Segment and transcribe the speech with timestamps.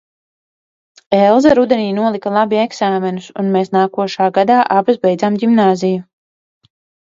[1.17, 6.05] Elza rudenī nolika labi eksāmenus un mēs nākošā gadā abas beidzām ģimnāziju.